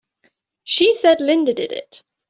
She 0.63 0.95
said 0.95 1.21
Linda 1.21 1.53
did 1.53 1.71
it! 1.71 2.01